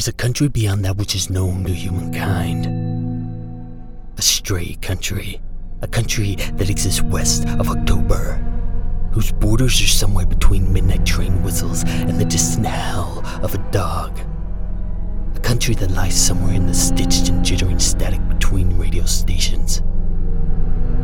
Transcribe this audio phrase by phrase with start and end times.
[0.00, 2.64] is a country beyond that which is known to humankind.
[4.16, 5.42] A stray country.
[5.82, 8.36] A country that exists west of October.
[9.12, 14.18] Whose borders are somewhere between midnight train whistles and the distant howl of a dog.
[15.36, 19.82] A country that lies somewhere in the stitched and jittering static between radio stations.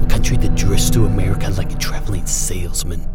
[0.05, 3.07] A country that drifts through America like a traveling salesman,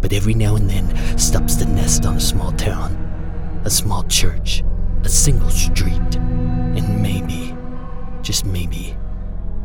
[0.00, 2.96] but every now and then stops to nest on a small town,
[3.64, 4.64] a small church,
[5.04, 7.56] a single street, and maybe,
[8.22, 8.96] just maybe,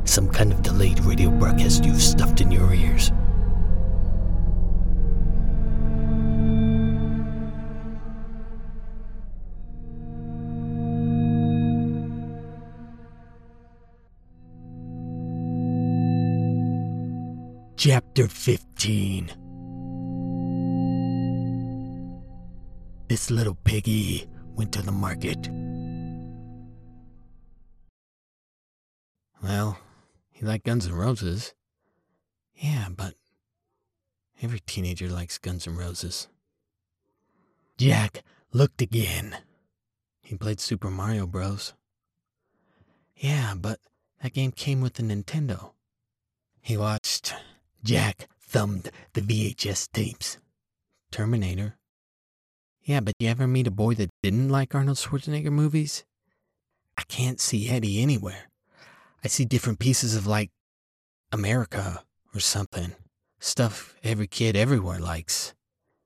[0.04, 3.12] some kind of delayed radio broadcast you've stuffed in your ears.
[17.78, 19.32] Chapter 15
[23.08, 25.50] This little piggy went to the market.
[29.42, 29.78] Well,
[30.32, 31.54] he liked Guns N' Roses.
[32.56, 33.14] Yeah, but
[34.42, 36.28] every teenager likes Guns N' Roses.
[37.78, 39.38] Jack looked again.
[40.22, 41.74] He played Super Mario Bros.
[43.16, 43.80] Yeah, but
[44.22, 45.72] that game came with the Nintendo.
[46.62, 47.34] He watched.
[47.84, 50.40] Jack thumbed the VHS tapes.
[51.12, 51.78] Terminator.
[52.84, 56.04] Yeah, but you ever meet a boy that didn't like Arnold Schwarzenegger movies?
[56.98, 58.50] I can't see Eddie anywhere.
[59.24, 60.52] I see different pieces of like
[61.32, 62.04] America
[62.36, 62.94] or something.
[63.40, 65.54] Stuff every kid everywhere likes.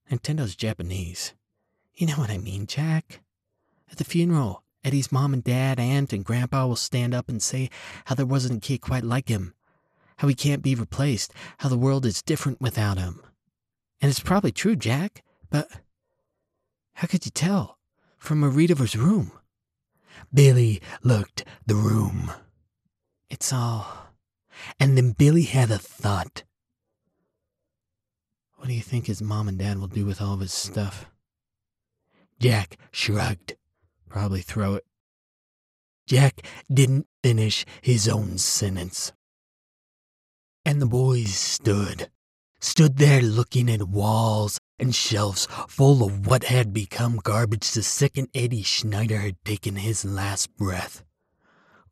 [0.10, 1.34] Nintendo's Japanese.
[1.96, 3.22] You know what I mean, Jack?
[3.92, 7.72] At the funeral, Eddie's mom and dad, aunt, and grandpa will stand up and say
[8.06, 9.56] how there wasn't a kid quite like him,
[10.18, 13.20] how he can't be replaced, how the world is different without him.
[14.00, 15.68] And it's probably true, Jack, but
[16.94, 17.80] how could you tell?
[18.22, 19.32] From Marita's room.
[20.32, 22.32] Billy looked the room.
[23.32, 24.14] It's all.
[24.80, 26.44] And then Billy had a thought.
[28.58, 31.08] What do you think his mom and dad will do with all of his stuff?
[32.40, 33.56] Jack shrugged.
[34.08, 34.86] Probably throw it.
[36.06, 39.14] Jack didn't finish his own sentence.
[40.64, 42.12] And the boys stood,
[42.60, 48.28] stood there looking at walls and shelves full of what had become garbage the second
[48.34, 51.04] Eddie Schneider had taken his last breath.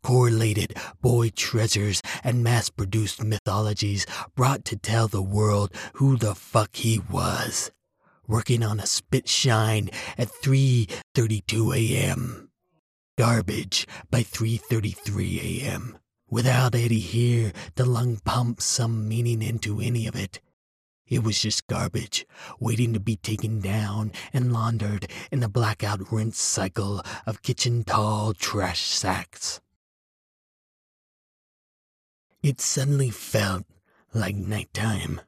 [0.01, 4.05] Correlated boy treasures and mass produced mythologies
[4.35, 7.71] brought to tell the world who the fuck he was.
[8.27, 12.49] Working on a spit shine at 3:32 a.m.
[13.17, 15.97] Garbage by 3:33 a.m.
[16.29, 20.39] Without Eddie here to lung pump some meaning into any of it.
[21.09, 22.27] It was just garbage,
[22.59, 28.33] waiting to be taken down and laundered in the blackout rinse cycle of kitchen tall
[28.33, 29.59] trash sacks.
[32.43, 33.65] It suddenly felt
[34.13, 35.21] like nighttime,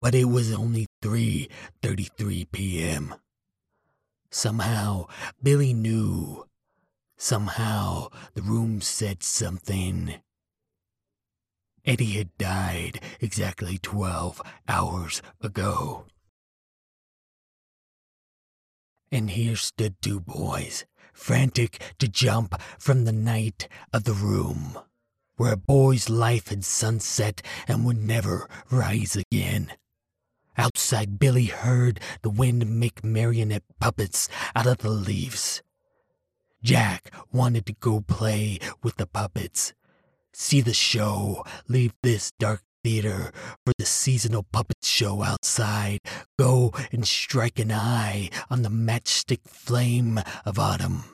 [0.00, 3.14] but it was only 3:33 p.m.
[4.30, 5.06] Somehow
[5.42, 6.46] Billy knew.
[7.18, 10.20] Somehow the room said something.
[11.86, 16.06] Eddie had died exactly 12 hours ago.
[19.12, 24.76] And here stood two boys, frantic to jump from the night of the room,
[25.36, 29.72] where a boy's life had sunset and would never rise again.
[30.58, 35.62] Outside, Billy heard the wind make marionette puppets out of the leaves.
[36.64, 39.72] Jack wanted to go play with the puppets,
[40.36, 43.32] see the show, leave this dark theater
[43.64, 45.98] for the seasonal puppet show outside,
[46.38, 51.04] go and strike an eye on the matchstick flame of autumn.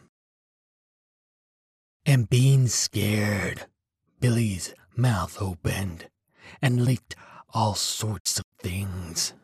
[2.04, 3.66] And being scared,
[4.20, 6.08] Billy's mouth opened
[6.60, 7.14] and leaked
[7.54, 9.34] all sorts of things.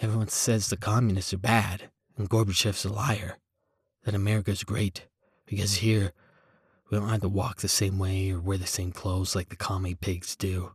[0.00, 3.38] Everyone says the communists are bad and Gorbachev's a liar,
[4.04, 5.06] that America's great,
[5.46, 6.12] because here
[6.92, 9.94] we don't either walk the same way or wear the same clothes like the commie
[9.94, 10.72] pigs do.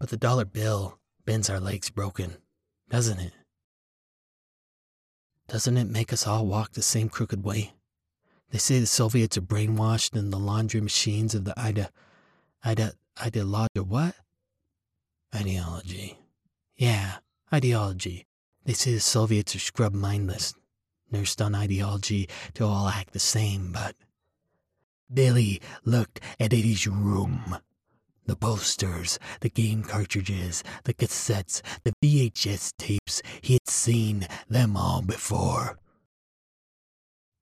[0.00, 2.38] But the dollar bill bends our legs broken,
[2.90, 3.32] doesn't it?
[5.46, 7.74] Doesn't it make us all walk the same crooked way?
[8.50, 11.88] They say the Soviets are brainwashed and the laundry machines of the ide,
[12.64, 12.94] ide,
[13.24, 14.16] ideology, what?
[15.32, 16.18] Ideology.
[16.74, 17.18] Yeah,
[17.54, 18.26] ideology.
[18.64, 20.52] They say the Soviets are scrub mindless,
[21.12, 23.94] nursed on ideology to all act the same, but
[25.12, 27.58] Billy looked at Eddie's room.
[28.26, 35.02] The posters, the game cartridges, the cassettes, the VHS tapes, he had seen them all
[35.02, 35.78] before.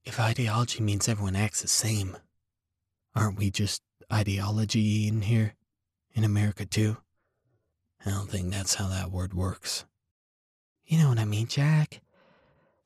[0.04, 2.18] if ideology means everyone acts the same,
[3.14, 3.80] aren't we just
[4.12, 5.54] ideology in here?
[6.12, 6.98] In America, too?
[8.04, 9.84] I don't think that's how that word works.
[10.84, 12.02] You know what I mean, Jack?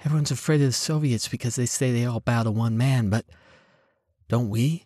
[0.04, 3.26] Everyone's afraid of the Soviets because they say they all bow to one man, but
[4.28, 4.84] don't we?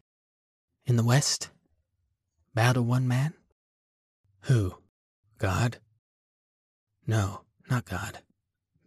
[0.87, 1.51] In the West?
[2.55, 3.35] Bow to one man?
[4.43, 4.77] Who?
[5.39, 5.79] God?
[7.07, 8.19] No, not God.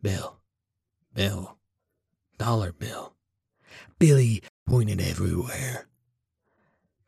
[0.02, 0.38] Bill.
[1.14, 1.58] Bill.
[2.38, 3.14] Dollar Bill.
[4.00, 5.88] Billy pointed everywhere.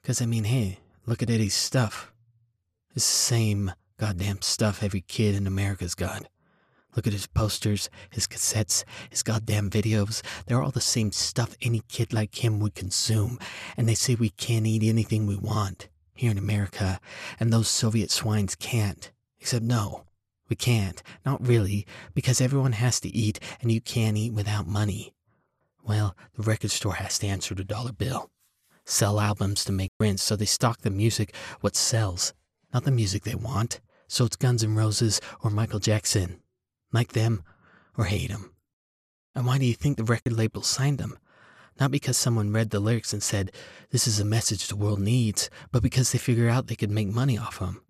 [0.02, 2.12] Because, I mean, hey, look at Eddie's stuff.
[2.94, 6.28] The same goddamn stuff every kid in America's got.
[6.98, 10.24] Look at his posters, his cassettes, his goddamn videos.
[10.48, 13.38] They're all the same stuff any kid like him would consume.
[13.78, 17.00] And they say we can't eat anything we want here in America,
[17.40, 19.12] and those Soviet swines can't.
[19.40, 20.06] Except, no,
[20.50, 21.04] we can't.
[21.24, 21.86] Not really,
[22.16, 25.14] because everyone has to eat, and you can't eat without money.
[25.84, 28.32] Well, the record store has to answer the dollar bill.
[28.86, 32.34] Sell albums to make rent, so they stock the music what sells,
[32.74, 33.82] not the music they want.
[34.08, 36.42] So it's Guns N' Roses or Michael Jackson.
[36.92, 37.44] Like them
[37.98, 38.51] or hate them.
[39.36, 41.18] And why do you think the record label signed them?
[41.80, 43.51] Not because someone read the lyrics and said,
[43.92, 47.10] this is a message the world needs, but because they figure out they could make
[47.10, 47.84] money off them.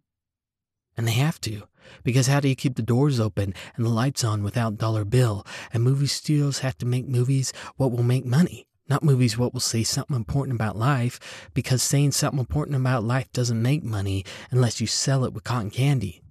[0.97, 1.63] And they have to,
[2.03, 5.45] because how do you keep the doors open and the lights on without dollar bill?
[5.71, 9.61] And movie studios have to make movies what will make money, not movies what will
[9.61, 14.81] say something important about life, because saying something important about life doesn't make money unless
[14.81, 16.21] you sell it with cotton candy.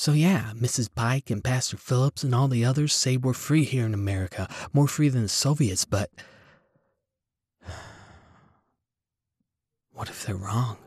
[0.00, 0.88] So, yeah, Mrs.
[0.94, 4.88] Pike and Pastor Phillips and all the others say we're free here in America, more
[4.88, 6.08] free than the Soviets, but.
[9.92, 10.78] What if they're wrong?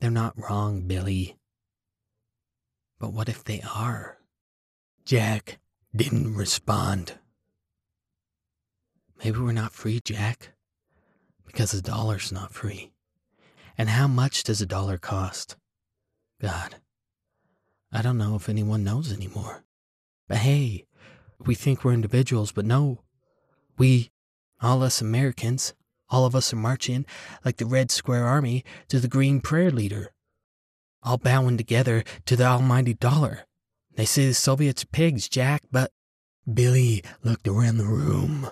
[0.00, 1.36] They're not wrong, Billy.
[2.98, 4.18] But what if they are?
[5.04, 5.60] Jack
[5.94, 7.20] didn't respond.
[9.22, 10.50] Maybe we're not free, Jack,
[11.46, 12.90] because the dollar's not free.
[13.78, 15.54] And how much does a dollar cost?
[16.40, 16.80] God,
[17.96, 19.64] I don't know if anyone knows anymore.
[20.28, 20.84] But hey,
[21.44, 23.02] we think we're individuals, but no.
[23.78, 24.10] We,
[24.60, 25.74] all us Americans,
[26.08, 27.06] all of us are marching
[27.44, 30.12] like the Red Square Army to the Green Prayer Leader
[31.06, 33.46] all bowing together to the almighty dollar.
[33.94, 35.92] They say the Soviets are pigs, Jack, but.
[36.52, 38.50] Billy looked around the room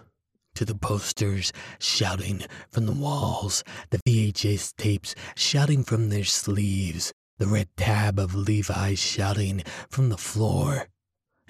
[0.55, 7.46] to the posters shouting from the walls, the VHS tapes shouting from their sleeves, the
[7.46, 10.88] red tab of Levi's shouting from the floor.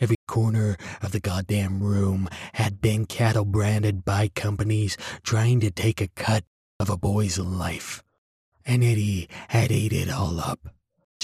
[0.01, 6.01] Every corner of the goddamn room had been cattle branded by companies trying to take
[6.01, 6.45] a cut
[6.81, 8.03] of a boy's life.
[8.67, 10.75] And Eddie had ate it all up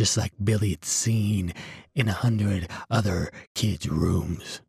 [0.00, 1.52] just like Billy had seen
[1.94, 4.62] in a hundred other kids' rooms.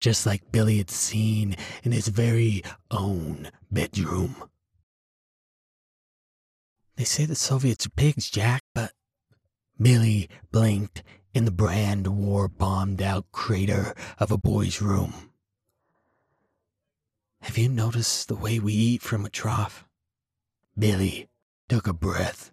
[0.00, 4.36] Just like Billy had seen in his very own bedroom.
[7.02, 8.92] They say the Soviets are pigs, Jack, but.
[9.76, 11.02] Billy blinked
[11.34, 15.32] in the brand war bombed out crater of a boy's room.
[17.40, 19.84] Have you noticed the way we eat from a trough?
[20.78, 21.28] Billy
[21.68, 22.52] took a breath.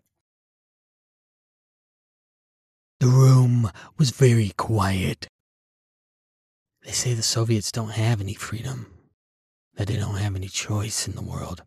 [3.00, 5.28] The room was very quiet.
[6.84, 8.88] They say the Soviets don't have any freedom,
[9.76, 11.62] that they don't have any choice in the world.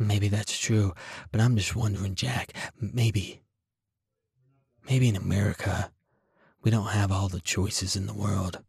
[0.00, 0.94] Maybe that's true,
[1.30, 3.42] but I'm just wondering, Jack, maybe,
[4.88, 5.92] maybe in America,
[6.62, 8.60] we don't have all the choices in the world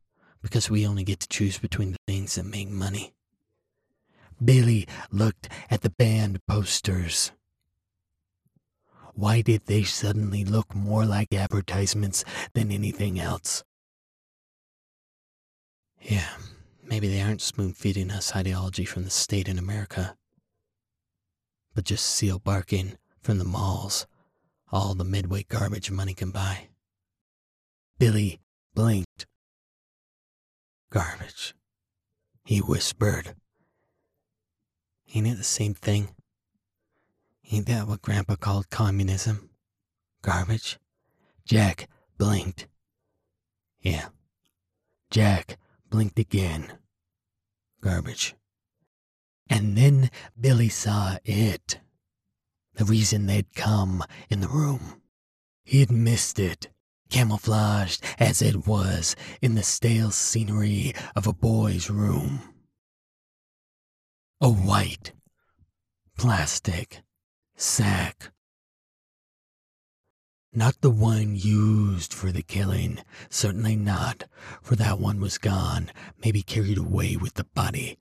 [0.42, 3.14] because we only get to choose between the things that make money.
[4.44, 7.32] Billy looked at the band posters.
[9.14, 13.64] Why did they suddenly look more like advertisements than anything else?
[16.02, 16.28] Yeah,
[16.84, 20.18] maybe they aren't spoon feeding us ideology from the state in America,
[21.74, 24.06] but just seal barking from the malls
[24.72, 26.70] all the midway garbage money can buy.
[28.00, 28.40] Billy
[28.74, 29.28] blinked.
[30.90, 31.54] Garbage,
[32.46, 33.36] he whispered.
[35.14, 36.10] Ain't it the same thing?
[37.52, 39.50] Ain't that what Grandpa called communism?
[40.22, 40.80] Garbage?
[41.46, 42.68] Jack blinked.
[43.82, 44.10] Yeah.
[45.10, 45.58] Jack
[45.90, 46.78] blinked again.
[47.82, 48.36] Garbage.
[49.52, 51.82] And then Billy saw it.
[52.76, 55.02] The reason they'd come in the room.
[55.66, 56.70] He'd missed it,
[57.10, 62.40] camouflaged as it was in the stale scenery of a boy's room.
[64.40, 65.12] A white,
[66.18, 67.02] plastic,
[67.58, 68.32] sack.
[70.54, 74.24] Not the one used for the killing, certainly not,
[74.62, 75.92] for that one was gone,
[76.24, 77.98] maybe carried away with the body.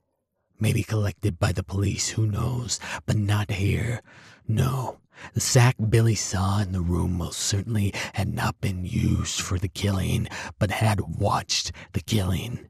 [0.61, 2.79] Maybe collected by the police, who knows?
[3.07, 4.02] But not here.
[4.47, 4.99] No.
[5.35, 9.69] The sack Billy saw in the room most certainly had not been used for the
[9.69, 12.69] killing, but had watched the killing.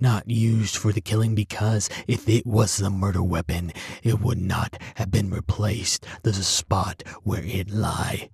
[0.00, 4.78] Not used for the killing because if it was the murder weapon, it would not
[4.96, 8.30] have been replaced the spot where it lay.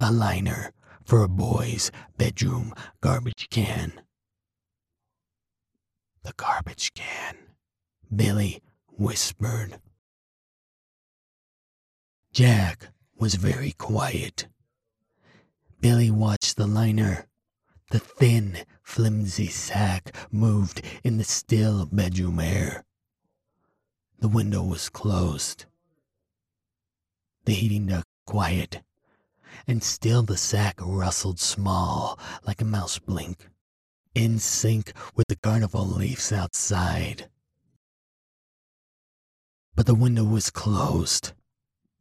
[0.00, 0.72] A liner
[1.04, 4.00] for a boy's bedroom garbage can.
[6.22, 7.36] The garbage can,
[8.14, 9.80] Billy whispered.
[12.32, 14.48] Jack was very quiet.
[15.80, 17.26] Billy watched the liner.
[17.90, 22.84] The thin, flimsy sack moved in the still bedroom air.
[24.18, 25.64] The window was closed.
[27.44, 28.82] The heating duct quiet,
[29.66, 33.48] and still the sack rustled small like a mouse blink,
[34.14, 37.28] in sync with the carnival leaves outside.
[39.74, 41.32] But the window was closed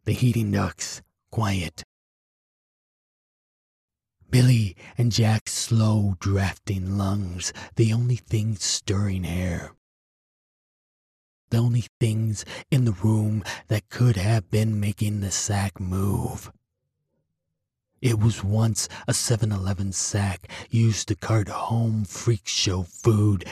[0.06, 1.02] the heating ducts
[1.32, 1.84] quiet.
[4.30, 9.74] Billy and Jack's slow drafting lungs, the only things stirring air.
[11.50, 16.52] The only things in the room that could have been making the sack move.
[18.02, 23.46] It was once a 7 Eleven sack used to cart home freak show food,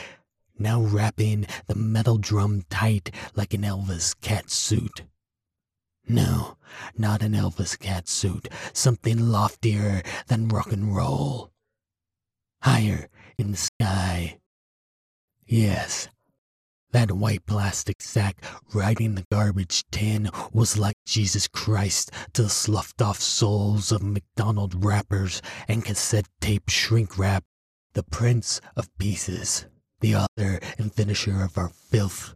[0.60, 5.02] now wrapping the metal drum tight like an Elvis cat suit.
[6.06, 6.56] No,
[6.96, 11.50] not an Elvis cat suit, something loftier than rock and roll.
[12.62, 14.38] Higher in the sky.
[15.46, 16.08] Yes,
[16.92, 18.42] that white plastic sack
[18.74, 24.84] riding the garbage tin was like Jesus Christ to the sloughed off souls of McDonald
[24.84, 27.44] wrappers and cassette tape shrink wrap,
[27.92, 29.66] the Prince of Pieces,
[30.00, 32.34] the author and finisher of our filth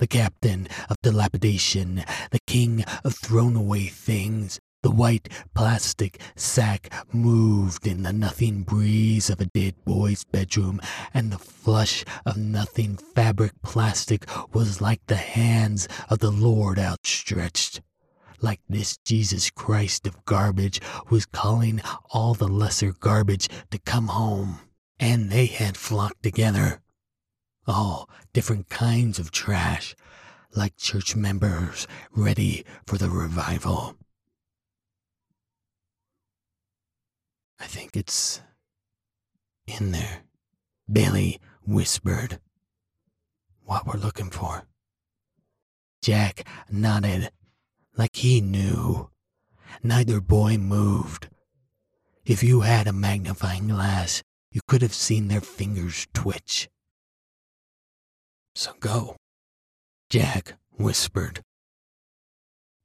[0.00, 4.58] the captain of dilapidation, the king of thrown away things.
[4.82, 10.80] The white plastic sack moved in the nothing breeze of a dead boy's bedroom,
[11.12, 14.24] and the flush of nothing fabric plastic
[14.54, 17.82] was like the hands of the Lord outstretched.
[18.40, 24.60] Like this Jesus Christ of garbage was calling all the lesser garbage to come home,
[24.98, 26.80] and they had flocked together
[27.66, 29.94] all different kinds of trash,
[30.54, 33.96] like church members ready for the revival.
[37.58, 38.40] I think it's
[39.66, 40.22] in there,
[40.90, 42.40] Billy whispered.
[43.64, 44.64] What we're looking for.
[46.02, 47.30] Jack nodded,
[47.96, 49.10] like he knew.
[49.82, 51.28] Neither boy moved.
[52.24, 56.68] If you had a magnifying glass, you could have seen their fingers twitch.
[58.60, 59.16] So go.
[60.10, 61.40] Jack whispered.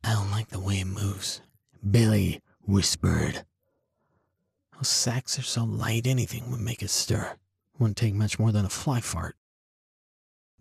[0.05, 1.41] I don't like the way it moves.
[1.83, 3.43] Billy whispered.
[4.73, 7.35] Those sacks are so light anything would make a stir.
[7.77, 9.35] Wouldn't take much more than a fly fart.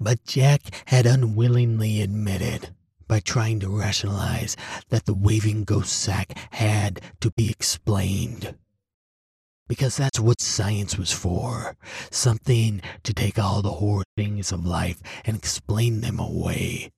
[0.01, 2.75] But Jack had unwillingly admitted,
[3.07, 4.57] by trying to rationalize,
[4.89, 8.57] that the waving ghost sack had to be explained
[9.69, 11.77] because that's what science was for.
[12.11, 16.91] Something to take all the horrid things of life and explain them away.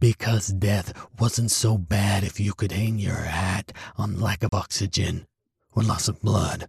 [0.00, 5.26] Because death wasn't so bad if you could hang your hat on lack of oxygen
[5.72, 6.68] or loss of blood,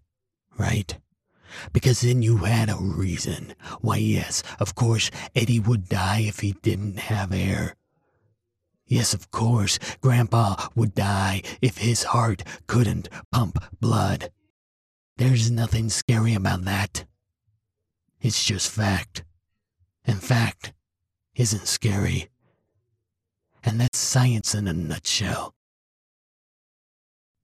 [0.58, 0.98] right?
[1.74, 3.54] Because then you had a reason.
[3.82, 7.76] Why, yes, of course, Eddie would die if he didn't have air.
[8.88, 14.30] Yes, of course, Grandpa would die if his heart couldn't pump blood.
[15.18, 17.06] There's nothing scary about that.
[18.20, 19.24] It's just fact.
[20.04, 20.74] And fact
[21.36, 22.30] isn't scary.
[23.64, 25.56] And that's science in a nutshell.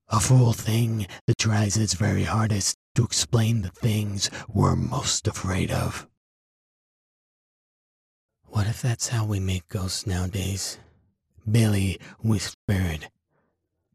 [0.10, 5.72] A fool thing that tries its very hardest to explain the things we're most afraid
[5.72, 6.08] of.
[8.48, 10.78] What if that's how we make ghosts nowadays?
[11.50, 13.10] Billy whispered.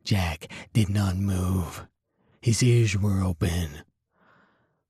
[0.03, 1.87] Jack did not move.
[2.47, 3.83] His ears were open.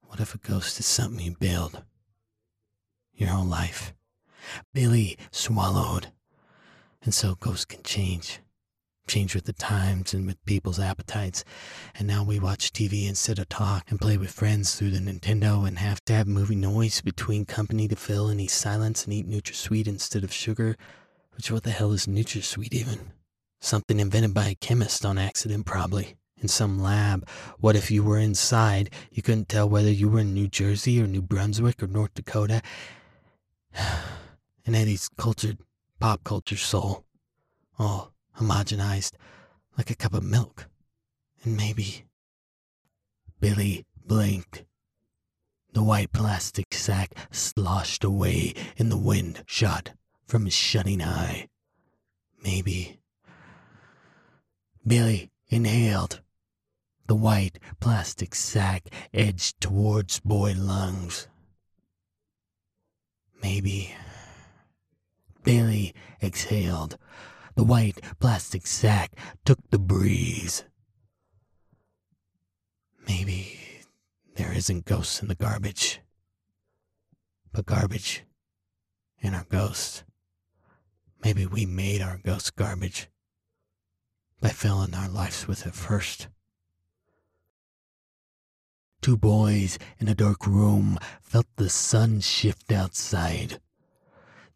[0.03, 1.83] What if a ghost is something you build?
[3.15, 3.95] Your whole life.
[4.75, 6.09] Billy swallowed.
[7.03, 8.41] And so ghosts can change.
[9.09, 11.45] Change with the times and with people's appetites.
[11.95, 15.67] And now we watch TV instead of talk and play with friends through the Nintendo
[15.67, 19.89] and have to have movie noise between company to fill any silence and eat NutraSweet
[19.89, 20.77] instead of sugar.
[21.35, 23.13] Which what the hell is NutraSweet even?
[23.63, 27.29] Something invented by a chemist on accident, probably in some lab.
[27.59, 28.91] What if you were inside?
[29.11, 32.63] You couldn't tell whether you were in New Jersey or New Brunswick or North Dakota.
[34.67, 35.59] and Eddie's cultured
[35.99, 37.05] pop culture soul,
[37.79, 39.13] all homogenized
[39.77, 40.69] like a cup of milk.
[41.45, 42.05] And maybe.
[43.41, 44.65] Billy blinked.
[45.73, 49.93] The white plastic sack sloshed away in the wind shot
[50.27, 51.49] from his shutting eye.
[52.43, 52.99] Maybe.
[54.87, 56.23] Billy inhaled.
[57.07, 61.29] The white plastic sack edged towards boy lungs.
[63.43, 63.95] Maybe.
[65.45, 66.99] Billy exhaled.
[67.55, 69.13] The white plastic sack
[69.45, 70.65] took the breeze.
[73.07, 73.59] Maybe
[74.35, 76.01] there isn't ghosts in the garbage,
[77.53, 78.25] but garbage
[79.21, 80.03] in our ghosts.
[81.23, 83.09] Maybe we made our ghost garbage
[84.41, 86.29] by filling our lives with it first.
[89.07, 93.61] Two boys in a dark room felt the sun shift outside.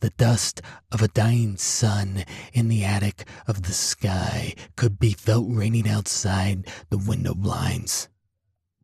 [0.01, 5.47] The dust of a dying sun in the attic of the sky could be felt
[5.49, 8.09] raining outside the window blinds.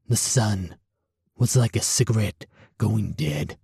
[0.06, 0.76] The sun
[1.36, 2.46] was like a cigarette
[2.78, 3.58] going dead,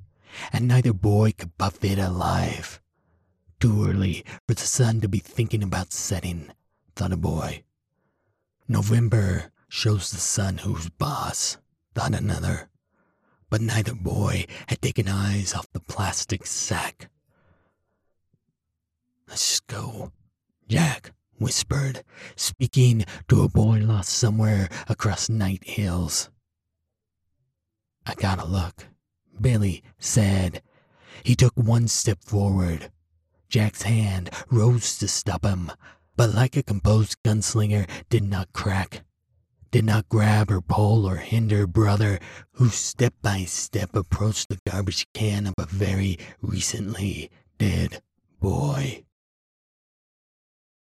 [0.52, 2.80] and neither boy could puff it alive.
[3.61, 6.50] Too early for the sun to be thinking about setting,
[6.97, 7.62] thought a boy.
[8.66, 11.59] November shows the sun who's boss,
[11.94, 12.68] thought another.
[13.50, 17.11] But neither boy had taken eyes off the plastic sack.
[19.28, 20.12] Let's go,
[20.68, 22.04] Jack whispered,
[22.37, 26.30] speaking to a boy lost somewhere across night hills.
[28.06, 28.87] I gotta look,
[29.40, 30.62] Billy said.
[31.25, 32.90] He took one step forward.
[33.49, 35.70] Jack's hand rose to stop him,
[36.16, 39.04] but like a composed gunslinger, did not crack,
[39.73, 42.21] did not grab or pull or hinder brother,
[42.52, 48.02] who step by step approached the garbage can of a very recently dead
[48.39, 49.02] boy.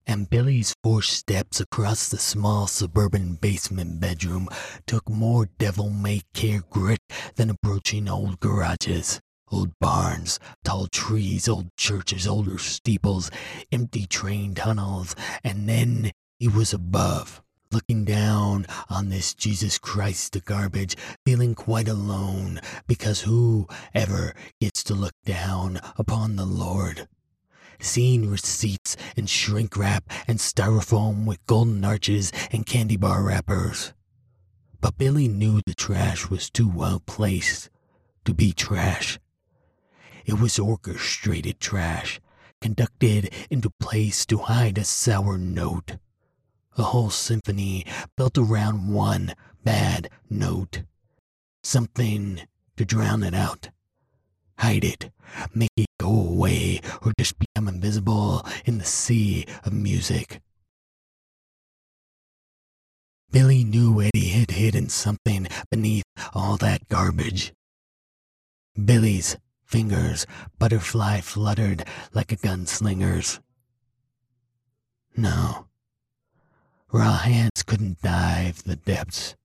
[0.06, 4.48] And Billy's four steps across the small suburban basement bedroom
[4.86, 7.00] took more devil may care grit
[7.36, 9.20] than approaching old garages.
[9.50, 13.30] Old barns, tall trees, old churches, older steeples,
[13.70, 20.96] empty train tunnels, and then he was above, looking down on this Jesus Christ garbage,
[21.24, 27.08] feeling quite alone, because who ever gets to look down upon the Lord?
[27.80, 33.92] Seeing receipts and shrink wrap and styrofoam with golden arches and candy bar wrappers.
[34.80, 37.70] But Billy knew the trash was too well placed
[38.24, 39.18] to be trash.
[40.24, 42.20] It was orchestrated trash,
[42.60, 45.96] conducted into place to hide a sour note.
[46.78, 47.84] A whole symphony
[48.16, 50.82] built around one bad note.
[51.62, 52.42] Something
[52.76, 53.68] to drown it out.
[54.58, 55.10] Hide it,
[55.54, 60.40] make it go away, or just become invisible in the sea of music.
[63.30, 67.52] Billy knew Eddie had hidden something beneath all that garbage.
[68.82, 69.36] Billy's
[69.68, 70.26] Fingers
[70.58, 73.38] butterfly fluttered like a gunslinger's.
[75.14, 75.67] No.
[76.90, 79.36] Raw hands couldn't dive the depths.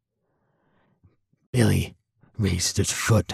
[1.52, 1.96] Billy
[2.38, 3.34] raised his foot.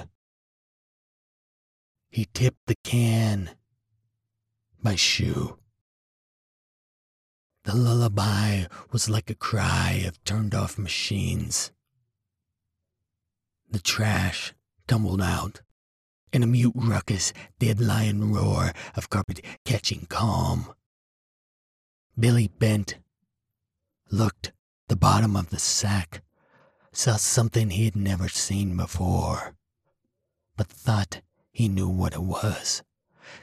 [2.09, 3.51] He tipped the can
[4.81, 5.59] My shoe.
[7.65, 11.71] The lullaby was like a cry of turned off machines.
[13.69, 14.53] The trash
[14.87, 15.61] tumbled out
[16.33, 20.73] in a mute ruckus, dead lion roar of carpet catching calm.
[22.17, 22.97] Billy bent,
[24.11, 24.51] looked
[24.87, 26.21] the bottom of the sack,
[26.91, 29.55] saw something he had never seen before,
[30.57, 32.83] but thought he knew what it was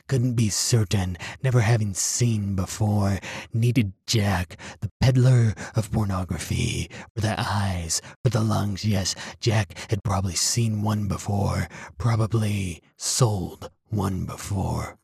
[0.08, 3.18] couldn't be certain, never having seen before,
[3.52, 8.84] needed Jack, the peddler of pornography, for the eyes, for the lungs.
[8.84, 14.98] Yes, Jack had probably seen one before, probably sold one before.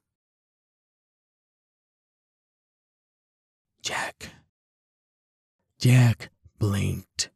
[3.82, 4.30] Jack.
[5.82, 7.30] Jack blinked.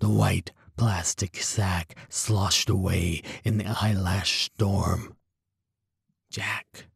[0.00, 5.14] The white plastic sack sloshed away in the eyelash storm.
[6.28, 6.86] Jack.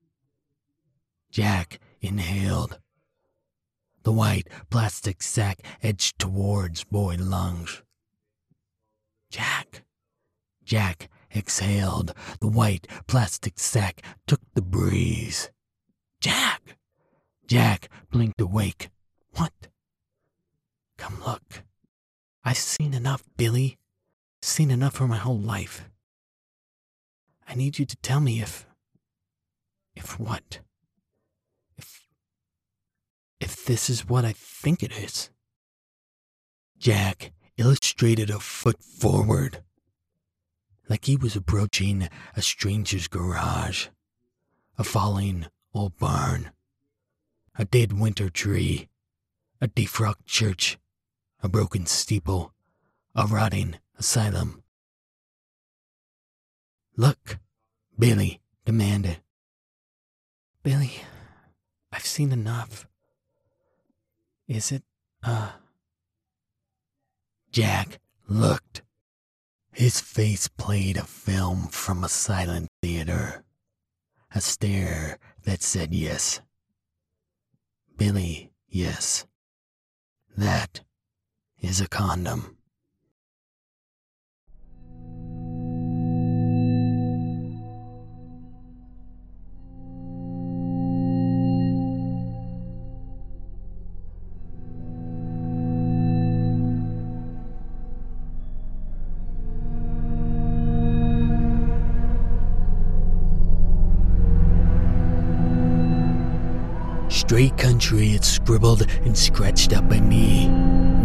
[1.30, 2.80] Jack inhaled.
[4.02, 7.84] The white plastic sack edged towards boy lungs.
[9.30, 9.84] Jack.
[10.64, 12.12] Jack exhaled.
[12.40, 15.52] The white plastic sack took the breeze.
[16.20, 16.78] Jack.
[17.46, 18.90] Jack blinked awake.
[19.36, 19.52] What?
[20.98, 21.62] Come look.
[22.44, 23.78] I've seen enough, Billy.
[24.42, 25.88] Seen enough for my whole life.
[27.48, 28.66] I need you to tell me if
[29.96, 30.60] If what?
[31.76, 32.06] If.
[33.40, 35.30] If this is what I think it is.
[36.78, 39.64] Jack illustrated a foot forward,
[40.88, 43.88] like he was approaching a stranger's garage,
[44.76, 46.52] a falling old barn,
[47.58, 48.88] a dead winter tree,
[49.60, 50.78] a defrocked church,
[51.42, 52.52] a broken steeple,
[53.14, 54.62] a rotting asylum.
[56.96, 57.38] Look,
[57.98, 59.18] Billy demanded.
[60.62, 60.92] Billy,
[61.92, 62.86] I've seen enough.
[64.46, 64.82] Is it,
[65.22, 65.52] uh.
[67.52, 67.98] Jack
[68.28, 68.82] looked.
[69.72, 73.44] His face played a film from a silent theater,
[74.34, 76.40] a stare that said yes.
[77.96, 79.24] Billy, yes.
[80.36, 80.82] That
[81.60, 82.54] is a condom.
[107.10, 110.46] Straight country it's scribbled and scratched up by me,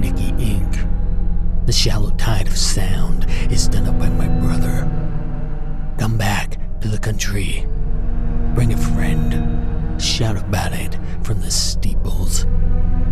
[0.04, 1.66] Nicky Inc.
[1.66, 4.82] The shallow tide of sound is done up by my brother.
[5.98, 7.66] Come back to the country.
[8.54, 10.02] Bring a friend.
[10.02, 12.46] Shout about it from the steeples.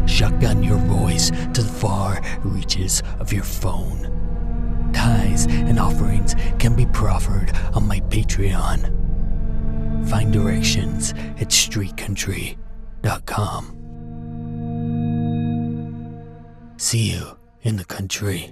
[0.06, 4.92] Shotgun your voice to the far reaches of your phone.
[4.94, 8.98] Ties and offerings can be proffered on my Patreon.
[10.10, 13.81] Find directions at streetcountry.com.
[16.82, 18.52] See you in the country.